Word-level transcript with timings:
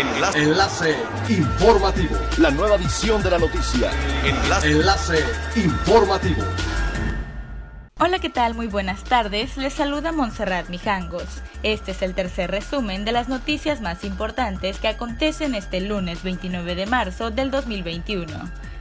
Enlace. 0.00 0.38
Enlace 0.38 0.96
informativo. 1.28 2.16
La 2.38 2.50
nueva 2.50 2.76
edición 2.76 3.22
de 3.22 3.30
la 3.32 3.38
noticia. 3.38 3.90
Enlace. 4.24 4.70
Enlace 4.70 5.24
informativo. 5.56 6.42
Hola, 7.98 8.18
¿qué 8.18 8.30
tal? 8.30 8.54
Muy 8.54 8.66
buenas 8.66 9.04
tardes. 9.04 9.58
Les 9.58 9.74
saluda 9.74 10.10
Montserrat 10.10 10.70
Mijangos. 10.70 11.42
Este 11.62 11.90
es 11.90 12.00
el 12.00 12.14
tercer 12.14 12.50
resumen 12.50 13.04
de 13.04 13.12
las 13.12 13.28
noticias 13.28 13.82
más 13.82 14.02
importantes 14.04 14.78
que 14.78 14.88
acontecen 14.88 15.54
este 15.54 15.82
lunes 15.82 16.22
29 16.22 16.76
de 16.76 16.86
marzo 16.86 17.30
del 17.30 17.50
2021, 17.50 18.32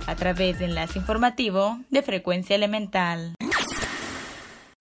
a 0.07 0.15
través 0.15 0.59
de 0.59 0.65
Enlace 0.65 0.99
Informativo 0.99 1.79
de 1.89 2.01
Frecuencia 2.01 2.55
Elemental. 2.55 3.35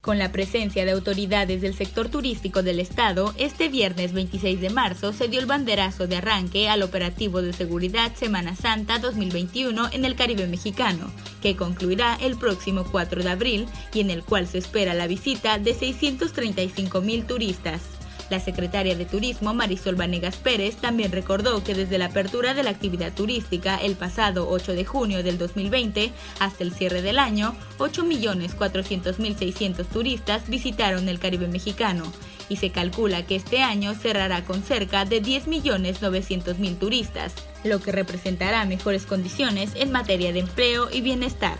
Con 0.00 0.16
la 0.16 0.30
presencia 0.30 0.84
de 0.84 0.92
autoridades 0.92 1.60
del 1.60 1.74
sector 1.74 2.08
turístico 2.08 2.62
del 2.62 2.78
Estado, 2.78 3.34
este 3.36 3.68
viernes 3.68 4.12
26 4.12 4.60
de 4.60 4.70
marzo 4.70 5.12
se 5.12 5.26
dio 5.26 5.40
el 5.40 5.46
banderazo 5.46 6.06
de 6.06 6.16
arranque 6.16 6.68
al 6.68 6.84
operativo 6.84 7.42
de 7.42 7.52
seguridad 7.52 8.14
Semana 8.14 8.54
Santa 8.54 9.00
2021 9.00 9.88
en 9.90 10.04
el 10.04 10.14
Caribe 10.14 10.46
mexicano, 10.46 11.10
que 11.42 11.56
concluirá 11.56 12.16
el 12.20 12.38
próximo 12.38 12.84
4 12.88 13.24
de 13.24 13.30
abril 13.30 13.66
y 13.92 14.00
en 14.00 14.10
el 14.10 14.22
cual 14.22 14.46
se 14.46 14.58
espera 14.58 14.94
la 14.94 15.08
visita 15.08 15.58
de 15.58 15.74
635 15.74 17.00
mil 17.00 17.26
turistas. 17.26 17.97
La 18.30 18.40
secretaria 18.40 18.94
de 18.94 19.06
Turismo, 19.06 19.54
Marisol 19.54 19.94
Vanegas 19.94 20.36
Pérez, 20.36 20.76
también 20.76 21.12
recordó 21.12 21.64
que 21.64 21.74
desde 21.74 21.96
la 21.98 22.06
apertura 22.06 22.54
de 22.54 22.62
la 22.62 22.70
actividad 22.70 23.12
turística 23.12 23.76
el 23.76 23.96
pasado 23.96 24.48
8 24.50 24.72
de 24.72 24.84
junio 24.84 25.22
del 25.22 25.38
2020 25.38 26.12
hasta 26.38 26.62
el 26.62 26.74
cierre 26.74 27.00
del 27.00 27.18
año, 27.18 27.56
8.400.600 27.78 29.86
turistas 29.86 30.46
visitaron 30.48 31.08
el 31.08 31.18
Caribe 31.18 31.48
mexicano 31.48 32.04
y 32.50 32.56
se 32.56 32.70
calcula 32.70 33.26
que 33.26 33.36
este 33.36 33.62
año 33.62 33.94
cerrará 33.94 34.44
con 34.44 34.62
cerca 34.62 35.04
de 35.04 35.22
10.900.000 35.22 36.78
turistas, 36.78 37.34
lo 37.64 37.80
que 37.80 37.92
representará 37.92 38.64
mejores 38.64 39.06
condiciones 39.06 39.72
en 39.74 39.92
materia 39.92 40.32
de 40.32 40.40
empleo 40.40 40.88
y 40.90 41.00
bienestar. 41.00 41.58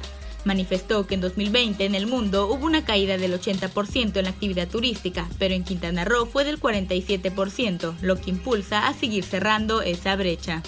Manifestó 0.48 1.06
que 1.06 1.14
en 1.14 1.20
2020 1.20 1.84
en 1.84 1.94
el 1.94 2.06
mundo 2.06 2.46
hubo 2.46 2.64
una 2.64 2.82
caída 2.82 3.18
del 3.18 3.38
80% 3.38 4.16
en 4.16 4.24
la 4.24 4.30
actividad 4.30 4.66
turística, 4.66 5.28
pero 5.38 5.52
en 5.52 5.62
Quintana 5.62 6.06
Roo 6.06 6.24
fue 6.24 6.44
del 6.44 6.58
47%, 6.58 7.96
lo 8.00 8.18
que 8.18 8.30
impulsa 8.30 8.88
a 8.88 8.94
seguir 8.94 9.24
cerrando 9.24 9.82
esa 9.82 10.16
brecha. 10.16 10.62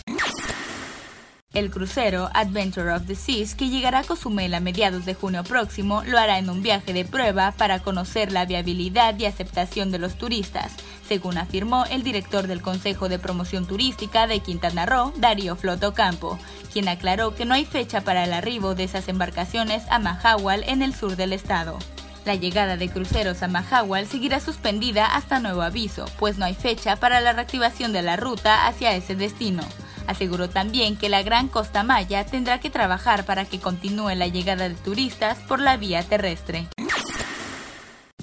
El 1.55 1.71
crucero 1.71 2.29
Adventure 2.35 2.93
of 2.93 3.07
the 3.07 3.15
Seas, 3.15 3.55
que 3.55 3.71
llegará 3.71 4.01
a 4.01 4.05
Cozumel 4.05 4.53
a 4.53 4.61
mediados 4.61 5.07
de 5.07 5.15
junio 5.15 5.45
próximo, 5.45 6.05
lo 6.07 6.19
hará 6.19 6.39
en 6.39 6.51
un 6.51 6.63
viaje 6.63 6.93
de 6.93 7.07
prueba 7.07 7.53
para 7.53 7.81
conocer 7.81 8.31
la 8.33 8.45
viabilidad 8.45 9.19
y 9.19 9.25
aceptación 9.25 9.91
de 9.91 9.99
los 9.99 10.17
turistas, 10.17 10.77
según 11.11 11.39
afirmó 11.39 11.87
el 11.87 12.05
director 12.05 12.47
del 12.47 12.63
Consejo 12.63 13.09
de 13.09 13.19
Promoción 13.19 13.67
Turística 13.67 14.29
de 14.29 14.39
Quintana 14.39 14.87
Roo, 14.87 15.13
Darío 15.17 15.57
Floto 15.57 15.93
Campo, 15.93 16.39
quien 16.73 16.87
aclaró 16.87 17.35
que 17.35 17.45
no 17.45 17.55
hay 17.55 17.65
fecha 17.65 18.03
para 18.03 18.23
el 18.23 18.33
arribo 18.33 18.77
de 18.77 18.85
esas 18.85 19.09
embarcaciones 19.09 19.83
a 19.91 19.99
Mahahual 19.99 20.63
en 20.69 20.83
el 20.83 20.95
sur 20.95 21.17
del 21.17 21.33
estado. 21.33 21.81
La 22.25 22.37
llegada 22.37 22.77
de 22.77 22.89
cruceros 22.89 23.43
a 23.43 23.49
Mahahual 23.49 24.07
seguirá 24.07 24.39
suspendida 24.39 25.05
hasta 25.05 25.41
nuevo 25.41 25.63
aviso, 25.63 26.05
pues 26.17 26.39
no 26.39 26.45
hay 26.45 26.55
fecha 26.55 26.95
para 26.95 27.21
la 27.21 27.33
reactivación 27.33 27.93
de 27.93 28.03
la 28.03 28.15
ruta 28.15 28.69
hacia 28.69 28.95
ese 28.95 29.17
destino. 29.17 29.65
Aseguró 30.07 30.49
también 30.49 30.97
que 30.97 31.09
la 31.09 31.25
Gran 31.25 31.49
Costa 31.49 31.83
Maya 31.83 32.25
tendrá 32.25 32.61
que 32.61 32.71
trabajar 32.71 33.25
para 33.25 33.47
que 33.47 33.59
continúe 33.59 34.15
la 34.15 34.29
llegada 34.29 34.69
de 34.69 34.77
turistas 34.77 35.39
por 35.49 35.59
la 35.59 35.77
vía 35.77 36.05
terrestre. 36.05 36.69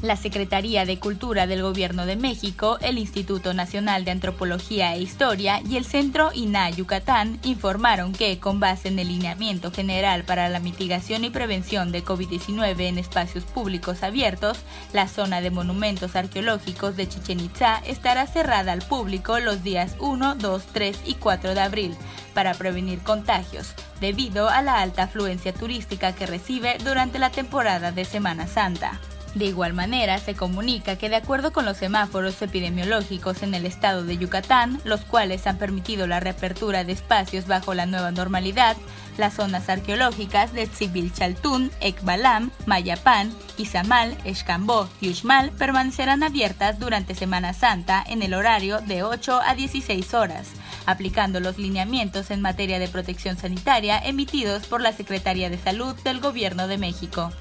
La 0.03 0.15
Secretaría 0.15 0.85
de 0.85 0.99
Cultura 0.99 1.47
del 1.47 1.63
Gobierno 1.63 2.05
de 2.05 2.15
México, 2.15 2.77
el 2.81 2.99
Instituto 2.99 3.55
Nacional 3.55 4.05
de 4.05 4.11
Antropología 4.11 4.93
e 4.93 5.01
Historia 5.01 5.59
y 5.67 5.75
el 5.75 5.85
Centro 5.85 6.29
INA 6.35 6.69
Yucatán 6.69 7.39
informaron 7.43 8.13
que, 8.13 8.37
con 8.37 8.59
base 8.59 8.89
en 8.89 8.99
el 8.99 9.07
lineamiento 9.07 9.71
general 9.71 10.23
para 10.23 10.49
la 10.49 10.59
mitigación 10.59 11.23
y 11.23 11.31
prevención 11.31 11.91
de 11.91 12.05
COVID-19 12.05 12.79
en 12.81 12.99
espacios 12.99 13.43
públicos 13.45 14.03
abiertos, 14.03 14.59
la 14.93 15.07
zona 15.07 15.41
de 15.41 15.49
monumentos 15.49 16.15
arqueológicos 16.15 16.95
de 16.95 17.09
Chichen 17.09 17.39
Itza 17.39 17.81
estará 17.87 18.27
cerrada 18.27 18.73
al 18.73 18.83
público 18.83 19.39
los 19.39 19.63
días 19.63 19.95
1, 19.99 20.35
2, 20.35 20.63
3 20.73 21.01
y 21.05 21.15
4 21.15 21.55
de 21.55 21.61
abril 21.61 21.95
para 22.35 22.53
prevenir 22.53 22.99
contagios, 22.99 23.73
debido 23.99 24.47
a 24.47 24.61
la 24.61 24.79
alta 24.79 25.03
afluencia 25.03 25.53
turística 25.53 26.13
que 26.13 26.27
recibe 26.27 26.77
durante 26.83 27.17
la 27.17 27.31
temporada 27.31 27.91
de 27.91 28.05
Semana 28.05 28.45
Santa. 28.45 29.01
De 29.35 29.45
igual 29.45 29.73
manera, 29.73 30.17
se 30.19 30.35
comunica 30.35 30.95
que 30.95 31.09
de 31.09 31.15
acuerdo 31.15 31.51
con 31.51 31.65
los 31.65 31.77
semáforos 31.77 32.41
epidemiológicos 32.41 33.43
en 33.43 33.53
el 33.53 33.65
estado 33.65 34.03
de 34.03 34.17
Yucatán, 34.17 34.79
los 34.83 35.01
cuales 35.01 35.45
han 35.45 35.57
permitido 35.57 36.07
la 36.07 36.19
reapertura 36.19 36.83
de 36.83 36.93
espacios 36.93 37.45
bajo 37.45 37.73
la 37.73 37.85
nueva 37.85 38.11
normalidad, 38.11 38.77
las 39.17 39.33
zonas 39.33 39.69
arqueológicas 39.69 40.53
de 40.53 40.69
Chaltún, 41.13 41.71
Ekbalam, 41.81 42.51
Mayapán, 42.65 43.31
Izamal, 43.57 44.17
Escambó 44.23 44.87
y 45.01 45.09
Uxmal 45.09 45.51
permanecerán 45.51 46.23
abiertas 46.23 46.79
durante 46.79 47.15
Semana 47.15 47.53
Santa 47.53 48.03
en 48.07 48.21
el 48.21 48.33
horario 48.33 48.79
de 48.81 49.03
8 49.03 49.41
a 49.45 49.55
16 49.55 50.13
horas, 50.13 50.49
aplicando 50.85 51.39
los 51.39 51.57
lineamientos 51.57 52.31
en 52.31 52.41
materia 52.41 52.79
de 52.79 52.87
protección 52.87 53.37
sanitaria 53.37 53.99
emitidos 53.99 54.67
por 54.67 54.81
la 54.81 54.93
Secretaría 54.93 55.49
de 55.49 55.57
Salud 55.57 55.95
del 56.03 56.19
Gobierno 56.19 56.67
de 56.67 56.77
México. 56.77 57.31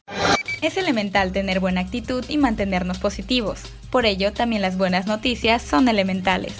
Es 0.67 0.77
elemental 0.77 1.31
tener 1.31 1.61
buena 1.61 1.81
actitud 1.81 2.25
y 2.29 2.39
mantenernos 2.39 2.99
positivos. 2.99 3.61
Por 3.89 4.05
ello, 4.05 4.33
también 4.33 4.63
las 4.63 4.77
buenas 4.77 5.07
noticias 5.07 5.63
son 5.63 5.87
elementales. 5.87 6.55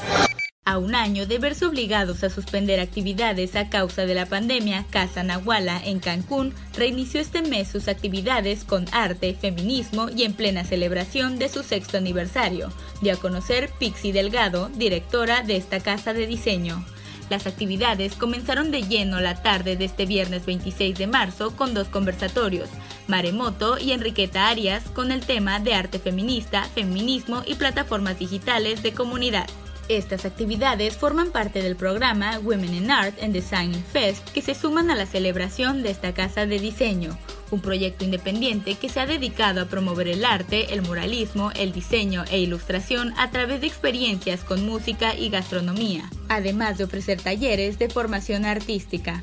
A 0.65 0.79
un 0.79 0.95
año 0.95 1.27
de 1.27 1.41
verse 1.41 1.67
obligados 1.67 2.23
a 2.23 2.31
suspender 2.31 2.79
actividades 2.79 3.57
a 3.57 3.69
causa 3.69 4.07
de 4.07 4.15
la 4.15 4.27
pandemia, 4.27 4.87
Casa 4.91 5.25
Nahuala 5.25 5.83
en 5.85 5.99
Cancún 5.99 6.55
reinició 6.77 7.21
este 7.21 7.43
mes 7.43 7.67
sus 7.67 7.89
actividades 7.89 8.63
con 8.63 8.85
arte, 8.93 9.35
feminismo 9.35 10.09
y 10.09 10.23
en 10.23 10.35
plena 10.35 10.63
celebración 10.63 11.41
de 11.41 11.49
su 11.49 11.65
sexto 11.65 11.99
aniversario, 11.99 12.73
dio 13.03 13.15
a 13.15 13.17
conocer 13.17 13.71
Pixie 13.81 14.13
Delgado, 14.13 14.69
directora 14.69 15.43
de 15.43 15.57
esta 15.57 15.81
casa 15.81 16.13
de 16.13 16.29
diseño. 16.29 16.87
Las 17.29 17.49
actividades 17.49 18.15
comenzaron 18.15 18.71
de 18.71 18.83
lleno 18.83 19.19
la 19.19 19.43
tarde 19.43 19.77
de 19.77 19.87
este 19.87 20.07
viernes 20.07 20.47
26 20.47 20.97
de 20.97 21.09
marzo 21.09 21.57
con 21.57 21.75
dos 21.75 21.89
conversatorios, 21.89 22.69
Maremoto 23.09 23.79
y 23.79 23.93
Enriqueta 23.93 24.49
Arias, 24.49 24.85
con 24.91 25.13
el 25.13 25.25
tema 25.25 25.61
de 25.61 25.75
arte 25.75 25.99
feminista, 25.99 26.65
feminismo 26.75 27.43
y 27.47 27.55
plataformas 27.55 28.19
digitales 28.19 28.83
de 28.83 28.93
comunidad. 28.93 29.47
Estas 29.89 30.25
actividades 30.25 30.97
forman 30.97 31.31
parte 31.31 31.63
del 31.63 31.77
programa 31.77 32.41
Women 32.41 32.75
in 32.75 32.91
Art 32.91 33.23
and 33.23 33.33
Design 33.33 33.73
Fest 33.93 34.29
que 34.31 34.43
se 34.43 34.55
suman 34.55 34.91
a 34.91 34.97
la 34.97 35.07
celebración 35.07 35.85
de 35.85 35.91
esta 35.91 36.13
casa 36.13 36.45
de 36.45 36.59
diseño, 36.59 37.17
un 37.53 37.61
proyecto 37.61 38.05
independiente 38.05 38.75
que 38.75 38.89
se 38.89 38.99
ha 38.99 39.07
dedicado 39.07 39.61
a 39.61 39.67
promover 39.67 40.09
el 40.09 40.25
arte, 40.25 40.75
el 40.75 40.83
muralismo, 40.83 41.53
el 41.55 41.71
diseño 41.71 42.25
e 42.31 42.41
ilustración 42.41 43.15
a 43.17 43.31
través 43.31 43.61
de 43.61 43.69
experiencias 43.69 44.43
con 44.43 44.67
música 44.67 45.15
y 45.15 45.29
gastronomía, 45.29 46.11
además 46.29 46.79
de 46.79 46.85
ofrecer 46.85 47.21
talleres 47.21 47.79
de 47.79 47.89
formación 47.89 48.45
artística. 48.45 49.23